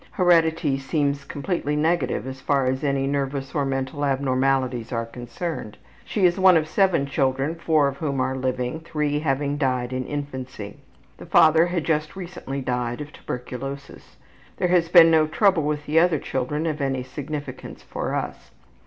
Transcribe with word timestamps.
Heredity 0.13 0.79
seems 0.79 1.23
completely 1.25 1.75
negative 1.75 2.25
as 2.25 2.41
far 2.41 2.65
as 2.65 2.83
any 2.83 3.05
nervous 3.05 3.53
or 3.53 3.65
mental 3.65 4.03
abnormalities 4.03 4.91
are 4.91 5.05
concerned. 5.05 5.77
She 6.05 6.25
is 6.25 6.39
one 6.39 6.57
of 6.57 6.67
seven 6.67 7.05
children, 7.05 7.53
four 7.53 7.87
of 7.87 7.97
whom 7.97 8.19
are 8.19 8.35
living, 8.35 8.79
three 8.79 9.19
having 9.19 9.59
died 9.59 9.93
in 9.93 10.05
infancy. 10.07 10.77
The 11.17 11.27
father 11.27 11.67
had 11.67 11.83
just 11.83 12.15
recently 12.15 12.61
died 12.61 12.99
of 12.99 13.13
tuberculosis. 13.13 14.17
There 14.57 14.69
has 14.69 14.89
been 14.89 15.11
no 15.11 15.27
trouble 15.27 15.61
with 15.61 15.85
the 15.85 15.99
other 15.99 16.17
children 16.17 16.65
of 16.65 16.81
any 16.81 17.03
significance 17.03 17.83
for 17.83 18.15
us. 18.15 18.49